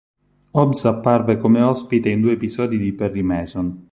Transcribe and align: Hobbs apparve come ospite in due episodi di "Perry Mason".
Hobbs 0.55 0.83
apparve 0.85 1.37
come 1.37 1.61
ospite 1.61 2.09
in 2.09 2.21
due 2.21 2.31
episodi 2.31 2.79
di 2.79 2.91
"Perry 2.91 3.21
Mason". 3.21 3.89